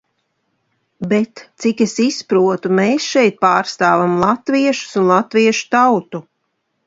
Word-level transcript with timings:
Bet, 1.09 1.41
cik 1.65 1.83
es 1.85 1.93
izprotu, 2.05 2.71
mēs 2.79 3.05
šeit 3.17 3.37
pārstāvam 3.45 4.15
latviešus 4.25 4.99
un 5.03 5.07
latviešu 5.13 5.69
tautu. 5.77 6.23